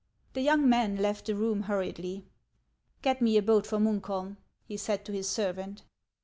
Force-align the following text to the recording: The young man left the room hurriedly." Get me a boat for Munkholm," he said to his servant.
The 0.33 0.41
young 0.41 0.67
man 0.67 0.95
left 0.95 1.27
the 1.27 1.35
room 1.35 1.61
hurriedly." 1.61 2.25
Get 3.03 3.21
me 3.21 3.37
a 3.37 3.43
boat 3.43 3.67
for 3.67 3.77
Munkholm," 3.77 4.37
he 4.65 4.75
said 4.75 5.05
to 5.05 5.11
his 5.11 5.29
servant. 5.29 5.83